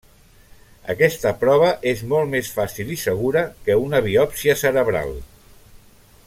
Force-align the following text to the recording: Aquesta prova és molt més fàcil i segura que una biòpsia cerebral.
Aquesta 0.93 1.33
prova 1.43 1.67
és 1.91 2.01
molt 2.13 2.31
més 2.31 2.49
fàcil 2.55 2.89
i 2.97 2.97
segura 3.03 3.45
que 3.69 3.77
una 3.83 4.01
biòpsia 4.07 4.57
cerebral. 4.65 5.15